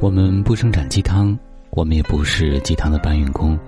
[0.00, 1.38] 我们不生产鸡汤，
[1.72, 3.58] 我们也不是鸡汤的搬运工，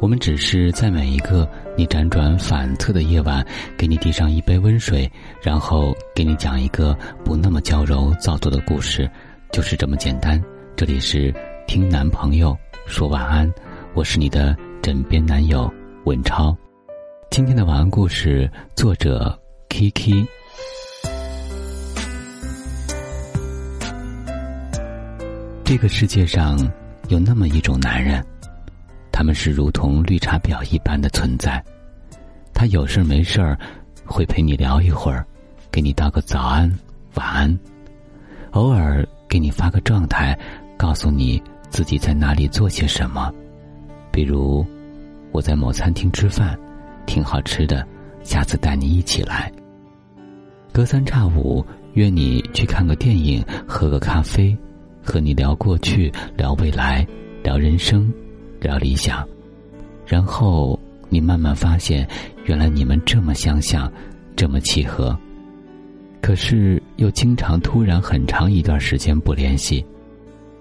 [0.00, 1.46] 我们只是在每一个
[1.76, 3.46] 你辗转反侧的夜晚，
[3.76, 5.10] 给你递上一杯温水，
[5.42, 9.08] 然后给你讲一个不那么娇柔造作的故事，
[9.52, 10.42] 就是这么简单。
[10.74, 11.32] 这里是
[11.66, 12.56] 听男朋友
[12.86, 13.52] 说晚安，
[13.92, 15.70] 我是你的枕边男友
[16.04, 16.56] 文超。
[17.30, 19.38] 今天的晚安故事作者
[19.68, 20.26] Kiki。
[25.72, 26.70] 这个世界上
[27.08, 28.22] 有那么一种男人，
[29.10, 31.64] 他们是如同绿茶婊一般的存在。
[32.52, 33.58] 他有事没事儿
[34.04, 35.26] 会陪你聊一会儿，
[35.70, 36.70] 给你道个早安、
[37.14, 37.58] 晚安，
[38.50, 40.38] 偶尔给你发个状态，
[40.76, 43.32] 告诉你自己在哪里做些什么。
[44.10, 44.66] 比如，
[45.30, 46.54] 我在某餐厅吃饭，
[47.06, 47.82] 挺好吃的，
[48.22, 49.50] 下次带你一起来。
[50.70, 51.64] 隔三差五
[51.94, 54.54] 约你去看个电影，喝个咖啡。
[55.02, 57.06] 和你聊过去，聊未来，
[57.42, 58.12] 聊人生，
[58.60, 59.26] 聊理想，
[60.06, 60.78] 然后
[61.08, 62.08] 你慢慢发现，
[62.44, 63.92] 原来你们这么相像，
[64.36, 65.16] 这么契合。
[66.20, 69.84] 可是又经常突然很长一段时间不联系，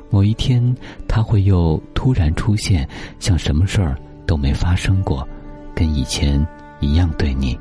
[0.10, 0.76] 某一天
[1.08, 2.88] 他会又突然出现，
[3.20, 3.96] 像什么事儿
[4.26, 5.28] 都没发生过，
[5.76, 6.46] 跟以前
[6.80, 7.58] 一样对你。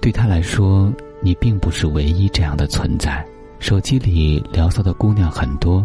[0.00, 3.24] 对他来说，你并不是唯一这样的存在。
[3.58, 5.84] 手机里聊骚的姑娘很多，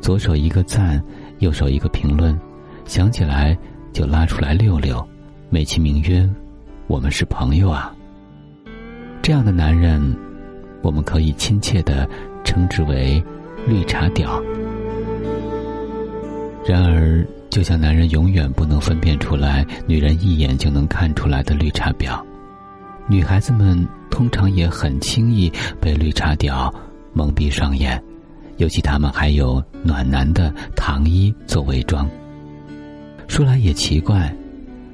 [0.00, 1.02] 左手一个赞，
[1.38, 2.38] 右手一个评论，
[2.84, 3.56] 想起来
[3.92, 5.04] 就拉出来溜溜，
[5.50, 6.28] 美其名曰
[6.86, 7.92] 我们是朋友啊。
[9.22, 10.00] 这样的男人，
[10.82, 12.08] 我们可以亲切的
[12.44, 13.22] 称之为
[13.66, 14.40] 绿茶婊。
[16.66, 22.22] 然而，就像男人永远不能分辨出来女人一眼就能看出来的绿茶婊，
[23.08, 26.72] 女孩子们通常也很轻易被绿茶婊。
[27.18, 28.00] 蒙蔽双眼，
[28.58, 32.08] 尤其他们还有暖男的糖衣做伪装。
[33.26, 34.32] 说来也奇怪，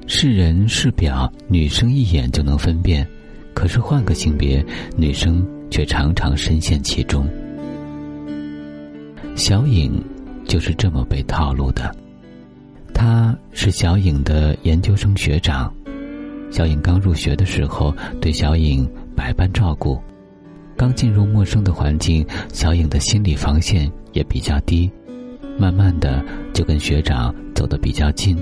[0.06, 3.06] 是人是表，女生一眼就能分辨，
[3.52, 4.64] 可是换个性别，
[4.96, 7.28] 女生却常常深陷其中。
[9.36, 10.02] 小颖
[10.46, 11.94] 就是这么被套路的。
[12.94, 15.70] 他是小颖的研究生学长，
[16.50, 20.00] 小颖刚入学的时候，对小颖百般照顾。
[20.76, 24.90] 刚进入陌生的环境，小颖的心理防线也比较低，
[25.58, 28.36] 慢慢的就跟学长走得比较近。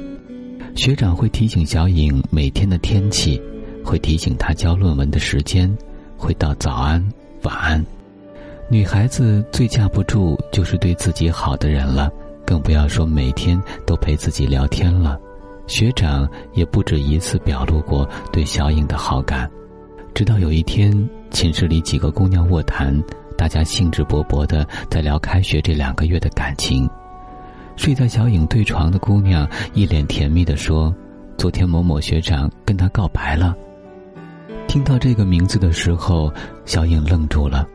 [0.75, 3.41] 学长会提醒小颖每天的天气，
[3.85, 5.71] 会提醒她交论文的时间，
[6.17, 7.07] 会道早安、
[7.43, 7.85] 晚安。
[8.71, 12.11] 女孩子最架不住就是对自己好的人了，
[12.47, 15.19] 更不要说每天都陪自己聊天了。
[15.67, 19.51] 学长也不止一次表露过对小颖的好感，
[20.15, 20.91] 直到有一天。
[21.33, 22.97] 寝室里几个姑娘卧谈，
[23.37, 26.89] 大家兴致勃勃的在聊开学这两个月的感情。
[27.75, 30.95] 睡在小影对床的姑娘一脸甜蜜的说
[31.39, 33.57] ：“昨天某某学长跟她告白了。”
[34.69, 36.33] 听到这个名字的时候，
[36.67, 37.67] 小影愣住了。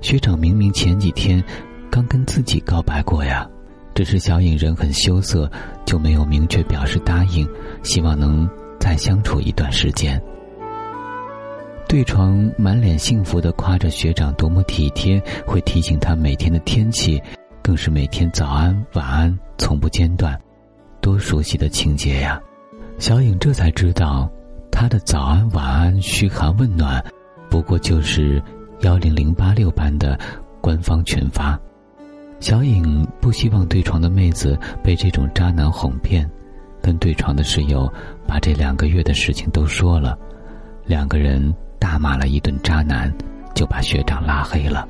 [0.00, 1.42] 学长明明前几天
[1.90, 3.48] 刚跟自己告白过呀，
[3.94, 5.50] 只是小颖人很羞涩，
[5.86, 7.48] 就没有明确表示答应，
[7.82, 8.48] 希望能
[8.78, 10.22] 再相处一段时间。
[11.92, 17.22] 对床满脸幸福的夸着学长多么体贴，会提醒他每天的天气，
[17.62, 20.40] 更是每天早安晚安从不间断，
[21.02, 22.40] 多熟悉的情节呀！
[22.96, 24.26] 小颖这才知道，
[24.70, 27.04] 他的早安晚安嘘寒问暖，
[27.50, 28.42] 不过就是
[28.80, 30.18] 幺零零八六般的
[30.62, 31.60] 官方群发。
[32.40, 36.26] 小颖不希望对床的妹子被这种渣男哄骗，
[36.80, 37.86] 跟对床的室友
[38.26, 40.18] 把这两个月的事情都说了，
[40.86, 41.54] 两个人。
[41.82, 43.12] 大骂了一顿渣男，
[43.56, 44.86] 就把学长拉黑了。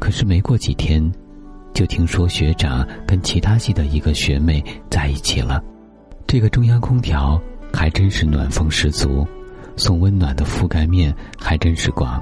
[0.00, 1.00] 可是没过几天，
[1.72, 5.62] 就听说学长跟其他系的一个学妹在一起了。
[6.26, 7.40] 这个中央空调
[7.72, 9.24] 还真是暖风十足，
[9.76, 12.20] 送温暖的覆盖面还真是广。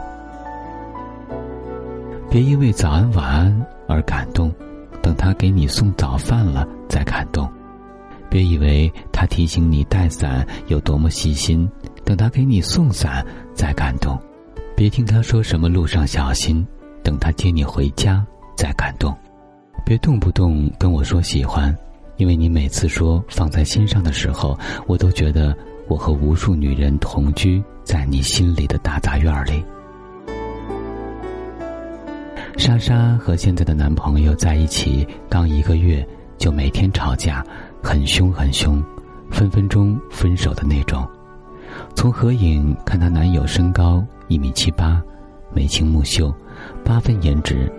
[2.28, 4.52] 别因为早安晚安而感动，
[5.00, 7.50] 等他给你送早饭了再感动。
[8.28, 11.66] 别以为他提醒你带伞有多么细心。
[12.08, 13.22] 等他给你送伞，
[13.54, 14.16] 再感动；
[14.74, 16.66] 别听他说什么路上小心，
[17.02, 18.26] 等他接你回家
[18.56, 19.12] 再感动；
[19.84, 21.76] 别动不动跟我说喜欢，
[22.16, 25.54] 因为你每次说放在心上的时候，我都觉得
[25.86, 29.62] 我和无数女人同居在你心里的大杂院里。
[32.56, 36.08] 莎莎和现在的男朋友在一起刚一个月，
[36.38, 37.44] 就每天吵架，
[37.82, 38.82] 很凶很凶，
[39.30, 41.06] 分分钟分手的那种。
[41.94, 45.02] 从合影看，她男友身高一米七八，
[45.52, 46.32] 眉清目秀，
[46.84, 47.70] 八分颜值，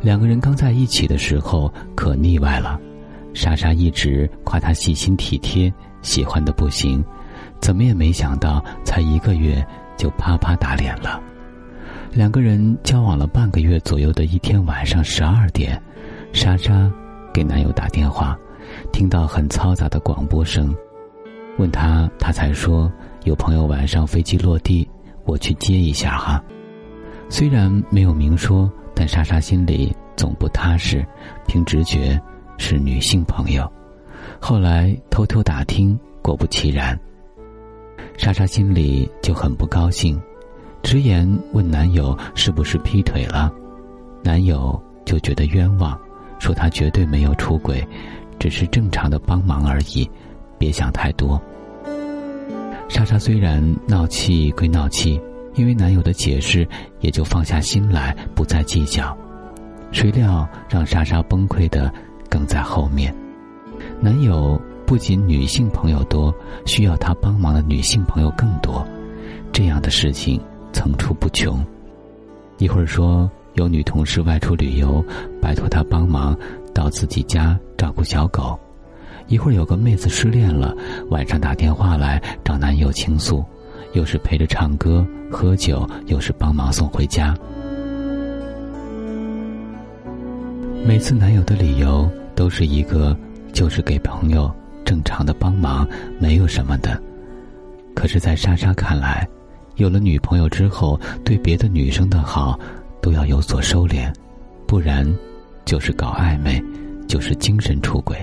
[0.00, 2.80] 两个人刚在一起的时候可腻歪了，
[3.34, 5.72] 莎莎一直夸他细心体贴，
[6.02, 7.04] 喜欢的不行，
[7.60, 9.64] 怎么也没想到才一个月
[9.96, 11.20] 就啪啪打脸了。
[12.10, 15.80] 两个人交往了半个月左右的一天晚上十二点，
[16.32, 16.90] 莎莎
[17.32, 18.36] 给男友打电话，
[18.92, 20.74] 听到很嘈杂的广播声，
[21.58, 22.90] 问他，他才说
[23.24, 24.88] 有朋友晚上飞机落地，
[25.24, 26.42] 我去接一下哈。
[27.28, 31.04] 虽然没有明说，但莎莎心里总不踏实，
[31.46, 32.18] 凭直觉
[32.56, 33.70] 是女性朋友。
[34.40, 36.98] 后来偷偷打听，果不其然。
[38.16, 40.20] 莎莎心里就很不高兴。
[40.82, 43.52] 直言问男友是不是劈腿了，
[44.22, 45.98] 男友就觉得冤枉，
[46.38, 47.86] 说他绝对没有出轨，
[48.38, 50.08] 只是正常的帮忙而已，
[50.56, 51.40] 别想太多。
[52.88, 55.20] 莎莎虽然闹气归闹气，
[55.54, 56.66] 因为男友的解释，
[57.00, 59.16] 也就放下心来，不再计较。
[59.92, 61.92] 谁料让莎莎崩溃的
[62.28, 63.14] 更在后面，
[64.00, 68.86] 男友不仅女性朋友多，需要他帮忙的女性朋友更多，
[69.52, 70.40] 这样的事情。
[70.70, 71.64] 层出不穷，
[72.58, 75.02] 一会儿说有女同事外出旅游，
[75.40, 76.38] 拜托他帮忙
[76.74, 78.56] 到自己家照顾小狗；
[79.28, 80.74] 一会儿有个妹子失恋了，
[81.10, 83.44] 晚上打电话来找男友倾诉，
[83.92, 87.36] 又是陪着唱歌喝酒，又是帮忙送回家。
[90.86, 93.14] 每次男友的理由都是一个，
[93.52, 94.50] 就是给朋友
[94.82, 95.86] 正常的帮忙，
[96.18, 96.98] 没有什么的。
[97.94, 99.28] 可是，在莎莎看来，
[99.76, 102.58] 有了女朋友之后，对别的女生的好，
[103.02, 104.10] 都要有所收敛，
[104.66, 105.06] 不然，
[105.66, 106.62] 就是搞暧昧，
[107.06, 108.16] 就是精神出轨。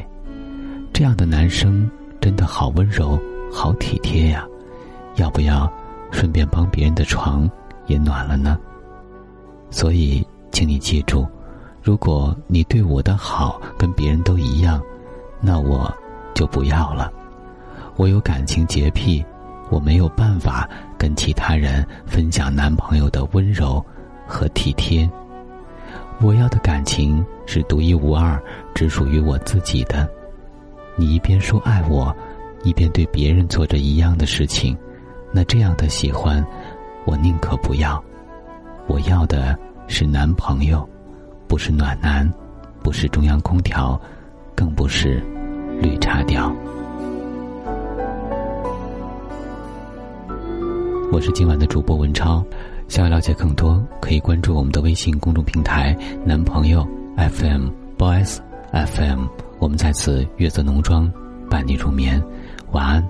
[0.95, 3.19] 这样的男生真的好温柔，
[3.51, 4.47] 好体贴呀！
[5.17, 5.69] 要不要
[6.09, 7.49] 顺便帮别人的床
[7.87, 8.57] 也暖了呢？
[9.69, 11.27] 所以，请你记住，
[11.83, 14.81] 如果你对我的好跟别人都一样，
[15.41, 15.93] 那我
[16.33, 17.11] 就不要了。
[17.97, 19.21] 我有感情洁癖。
[19.71, 23.83] 我没有办法跟其他人分享男朋友的温柔
[24.27, 25.09] 和体贴。
[26.21, 28.41] 我要的感情是独一无二，
[28.75, 30.07] 只属于我自己的。
[30.97, 32.15] 你一边说爱我，
[32.63, 34.77] 一边对别人做着一样的事情，
[35.31, 36.43] 那这样的喜欢，
[37.05, 38.01] 我宁可不要。
[38.87, 39.57] 我要的
[39.87, 40.87] 是男朋友，
[41.47, 42.31] 不是暖男，
[42.81, 43.99] 不是中央空调，
[44.55, 45.21] 更不是
[45.81, 46.49] 绿茶婊。
[51.11, 52.43] 我是今晚的主播文超，
[52.87, 55.93] 想要了解更多，可以关注我们的微信公众平台
[56.23, 56.87] “男朋友
[57.17, 58.37] FM Boys
[58.71, 59.25] FM”。
[59.65, 61.11] 我们在此月色浓妆
[61.49, 62.23] 伴你入眠，
[62.71, 63.09] 晚安，